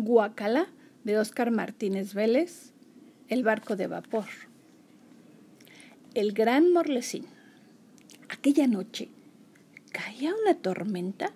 [0.00, 0.68] Guacala
[1.02, 2.70] de Óscar Martínez Vélez,
[3.28, 4.26] El barco de vapor.
[6.14, 7.26] El gran Morlesín.
[8.28, 9.08] Aquella noche
[9.90, 11.32] caía una tormenta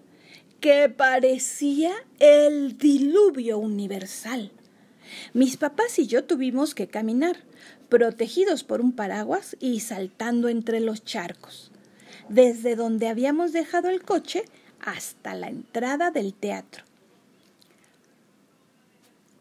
[0.60, 1.90] que parecía
[2.20, 4.52] el diluvio universal.
[5.34, 7.38] Mis papás y yo tuvimos que caminar,
[7.88, 11.72] protegidos por un paraguas y saltando entre los charcos,
[12.28, 14.44] desde donde habíamos dejado el coche
[14.78, 16.84] hasta la entrada del teatro.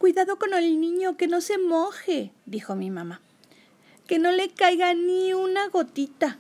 [0.02, 3.22] Cuidado con el niño, que no se moje, dijo mi mamá.
[4.08, 6.40] Que no le caiga ni una gotita.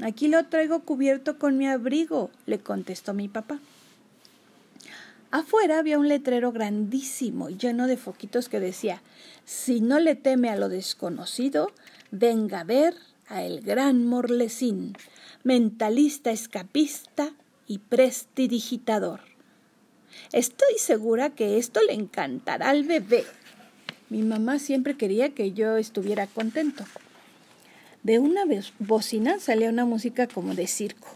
[0.00, 3.58] Aquí lo traigo cubierto con mi abrigo, le contestó mi papá.
[5.32, 9.02] Afuera había un letrero grandísimo lleno de foquitos que decía
[9.44, 11.72] Si no le teme a lo desconocido,
[12.12, 12.94] venga a ver
[13.26, 14.96] a el gran Morlesín,
[15.42, 17.32] mentalista escapista
[17.66, 19.33] y prestidigitador.
[20.32, 23.24] Estoy segura que esto le encantará al bebé.
[24.10, 26.84] Mi mamá siempre quería que yo estuviera contento.
[28.02, 28.42] De una
[28.78, 31.08] bocina salía una música como de circo.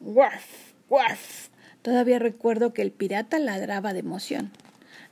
[0.00, 0.44] ¡Guaf!
[0.88, 1.48] ¡Guaf!
[1.82, 4.50] Todavía recuerdo que el pirata ladraba de emoción.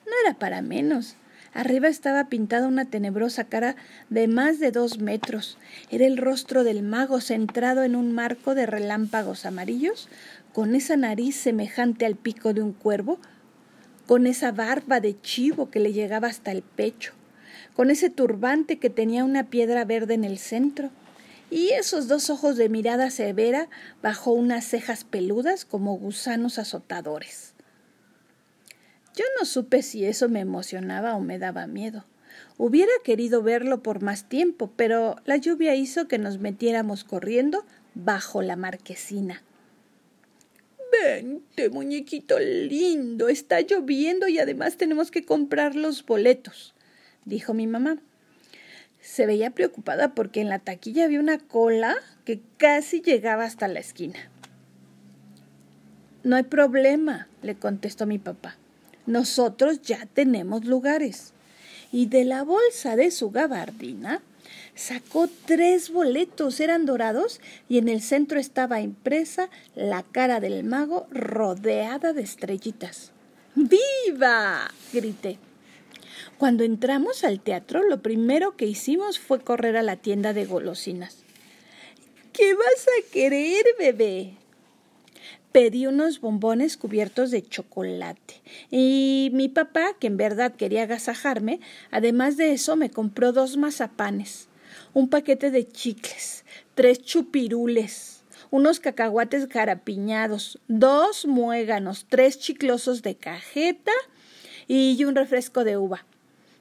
[0.07, 1.17] No era para menos.
[1.55, 3.77] Arriba estaba pintada una tenebrosa cara
[4.09, 5.59] de más de dos metros.
[5.91, 10.09] Era el rostro del mago centrado en un marco de relámpagos amarillos
[10.53, 13.19] con esa nariz semejante al pico de un cuervo,
[14.07, 17.13] con esa barba de chivo que le llegaba hasta el pecho,
[17.75, 20.91] con ese turbante que tenía una piedra verde en el centro,
[21.51, 23.69] y esos dos ojos de mirada severa
[24.03, 27.53] bajo unas cejas peludas como gusanos azotadores.
[29.15, 32.07] Yo no supe si eso me emocionaba o me daba miedo.
[32.57, 38.41] Hubiera querido verlo por más tiempo, pero la lluvia hizo que nos metiéramos corriendo bajo
[38.41, 39.43] la marquesina.
[40.93, 46.75] Vente, muñequito lindo, está lloviendo y además tenemos que comprar los boletos,
[47.25, 47.97] dijo mi mamá.
[49.01, 53.81] Se veía preocupada porque en la taquilla había una cola que casi llegaba hasta la
[53.81, 54.31] esquina.
[56.25, 58.57] No hay problema, le contestó mi papá.
[59.07, 61.33] Nosotros ya tenemos lugares.
[61.91, 64.23] Y de la bolsa de su gabardina
[64.75, 71.07] Sacó tres boletos, eran dorados, y en el centro estaba impresa la cara del mago
[71.11, 73.13] rodeada de estrellitas.
[73.55, 74.71] ¡Viva!
[74.93, 75.39] grité.
[76.39, 81.19] Cuando entramos al teatro, lo primero que hicimos fue correr a la tienda de golosinas.
[82.33, 84.39] ¿Qué vas a querer, bebé?
[85.53, 88.41] Pedí unos bombones cubiertos de chocolate
[88.71, 91.61] y mi papá, que en verdad quería agasajarme,
[91.91, 94.49] además de eso me compró dos mazapanes
[94.95, 96.45] un paquete de chicles,
[96.75, 103.93] tres chupirules, unos cacahuates garapiñados, dos muéganos, tres chiclosos de cajeta
[104.69, 106.05] y un refresco de uva.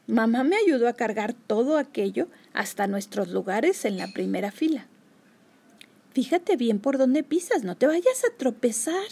[0.08, 4.88] Mamá me ayudó a cargar todo aquello hasta nuestros lugares en la primera fila.
[6.14, 9.08] Fíjate bien por dónde pisas, no te vayas a tropezar.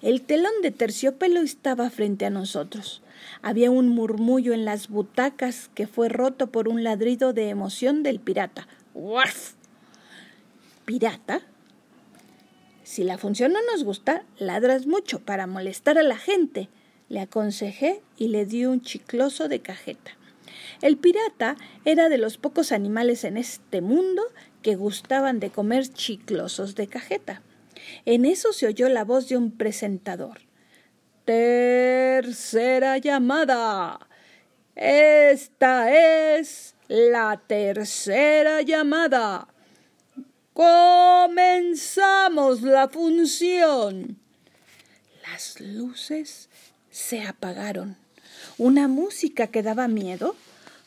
[0.00, 3.02] El telón de terciopelo estaba frente a nosotros.
[3.42, 8.20] Había un murmullo en las butacas que fue roto por un ladrido de emoción del
[8.20, 8.68] pirata.
[8.94, 9.54] ¡Uaf!
[10.84, 11.42] ¿Pirata?
[12.82, 16.68] Si la función no nos gusta, ladras mucho para molestar a la gente,
[17.08, 20.12] le aconsejé y le di un chicloso de cajeta.
[20.82, 24.22] El pirata era de los pocos animales en este mundo
[24.62, 27.42] que gustaban de comer chiclosos de cajeta.
[28.04, 30.40] En eso se oyó la voz de un presentador.
[31.30, 34.00] Tercera llamada.
[34.74, 39.46] Esta es la tercera llamada.
[40.52, 44.18] Comenzamos la función.
[45.22, 46.48] Las luces
[46.90, 47.96] se apagaron.
[48.58, 50.34] Una música que daba miedo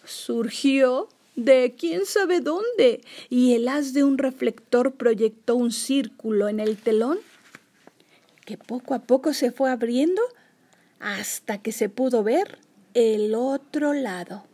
[0.03, 2.99] surgió de quién sabe dónde
[3.29, 7.19] y el haz de un reflector proyectó un círculo en el telón
[8.45, 10.21] que poco a poco se fue abriendo
[10.99, 12.59] hasta que se pudo ver
[12.93, 14.45] el otro lado.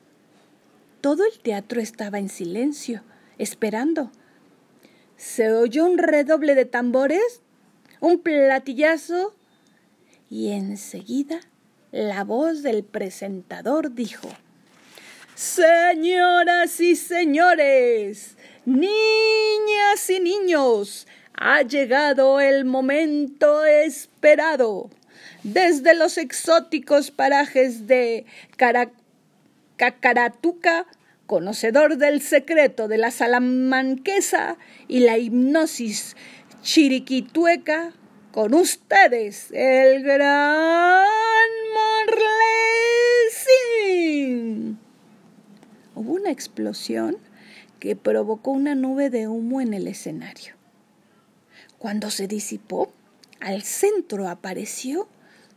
[1.01, 3.03] Todo el teatro estaba en silencio,
[3.37, 4.11] esperando.
[5.17, 7.41] Se oyó un redoble de tambores,
[7.99, 9.35] un platillazo,
[10.29, 11.39] y enseguida
[11.91, 14.29] la voz del presentador dijo
[15.35, 18.35] Señoras y señores,
[18.65, 21.07] niñas y niños,
[21.41, 24.89] ha llegado el momento esperado.
[25.43, 28.25] Desde los exóticos parajes de
[29.77, 30.85] Cacaratuca,
[31.27, 34.57] conocedor del secreto de la salamanquesa
[34.89, 36.17] y la hipnosis
[36.61, 37.93] chiriquitueca,
[38.33, 41.07] con ustedes el gran
[43.77, 44.77] Morlesin.
[45.95, 47.15] Hubo una explosión
[47.79, 50.58] que provocó una nube de humo en el escenario.
[51.77, 52.91] Cuando se disipó,
[53.39, 55.07] al centro apareció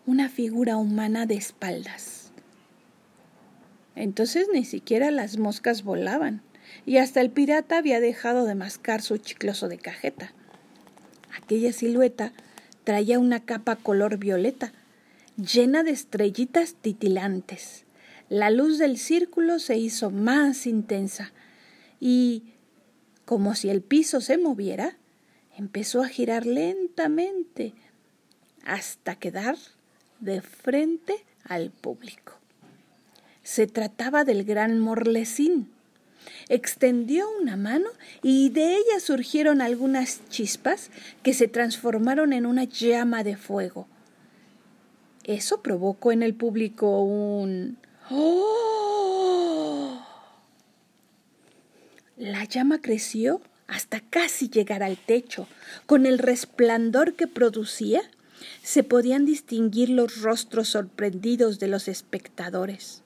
[0.06, 2.32] una figura humana de espaldas.
[3.94, 6.42] Entonces ni siquiera las moscas volaban,
[6.86, 10.32] y hasta el pirata había dejado de mascar su chicloso de cajeta.
[11.36, 12.32] Aquella silueta
[12.84, 14.72] traía una capa color violeta,
[15.36, 17.84] llena de estrellitas titilantes.
[18.28, 21.32] La luz del círculo se hizo más intensa
[22.00, 22.54] y,
[23.24, 24.96] como si el piso se moviera,
[25.62, 27.72] empezó a girar lentamente
[28.66, 29.56] hasta quedar
[30.18, 32.32] de frente al público.
[33.44, 35.70] Se trataba del gran Morlesín.
[36.48, 37.90] Extendió una mano
[38.24, 40.90] y de ella surgieron algunas chispas
[41.22, 43.86] que se transformaron en una llama de fuego.
[45.22, 47.78] Eso provocó en el público un
[48.10, 50.04] ¡Oh!
[52.16, 55.46] La llama creció hasta casi llegar al techo.
[55.86, 58.02] Con el resplandor que producía,
[58.62, 63.02] se podían distinguir los rostros sorprendidos de los espectadores.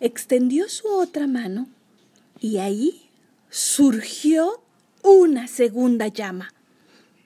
[0.00, 1.68] Extendió su otra mano
[2.40, 3.08] y ahí
[3.50, 4.62] surgió
[5.02, 6.52] una segunda llama.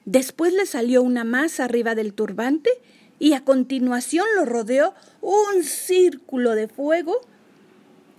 [0.04, 2.70] Después le salió una más arriba del turbante
[3.18, 7.20] y a continuación lo rodeó un círculo de fuego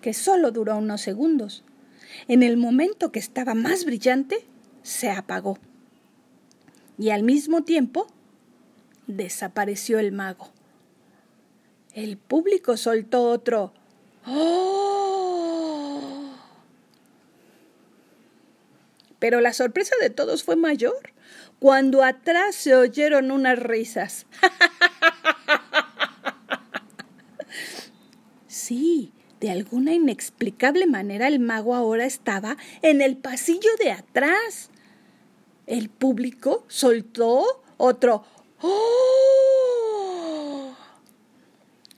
[0.02, 1.64] que solo duró unos segundos.
[2.28, 4.46] En el momento que estaba más brillante,
[4.84, 5.58] se apagó.
[6.98, 8.08] Y al mismo tiempo,
[9.08, 10.52] desapareció el mago.
[11.94, 13.74] El público soltó otro
[14.26, 15.02] ¡Oh!
[19.20, 21.14] Pero la sorpresa de todos fue mayor
[21.60, 24.26] cuando atrás se oyeron unas risas.
[28.48, 34.70] sí, de alguna inexplicable manera el mago ahora estaba en el pasillo de atrás.
[35.66, 37.44] El público soltó
[37.78, 38.24] otro
[38.62, 39.12] ¡Oh!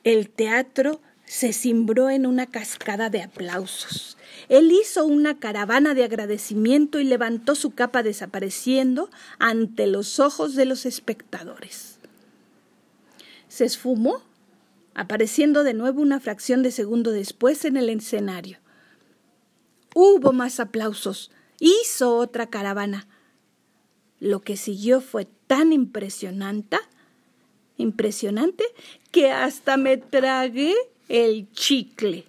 [0.06, 4.18] El teatro se cimbró en una cascada de aplausos.
[4.48, 9.10] Él hizo una caravana de agradecimiento y levantó su capa desapareciendo
[9.40, 12.00] ante los ojos de los espectadores.
[13.50, 14.22] Se esfumó
[14.96, 18.60] apareciendo de nuevo una fracción de segundo después en el escenario.
[19.96, 21.32] Hubo más aplausos.
[21.60, 23.08] Hizo otra caravana.
[24.20, 26.78] Lo que siguió fue tan impresionante,
[27.78, 28.64] impresionante,
[29.12, 30.74] que hasta me tragué
[31.10, 32.26] el chicle.